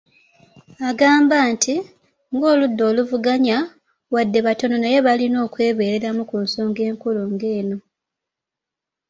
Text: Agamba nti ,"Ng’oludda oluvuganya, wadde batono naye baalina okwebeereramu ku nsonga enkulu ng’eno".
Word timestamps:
Agamba 0.89 1.37
nti 1.53 1.75
,"Ng’oludda 2.33 2.83
oluvuganya, 2.89 3.57
wadde 4.13 4.39
batono 4.47 4.75
naye 4.79 4.97
baalina 5.05 5.37
okwebeereramu 5.47 6.21
ku 6.29 6.35
nsonga 6.45 6.81
enkulu 6.89 7.21
ng’eno". 7.33 7.77